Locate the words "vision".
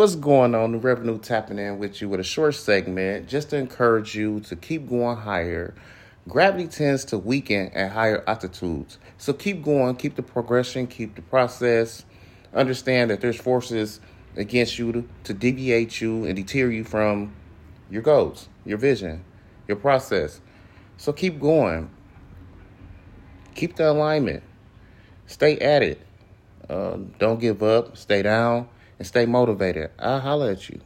18.78-19.22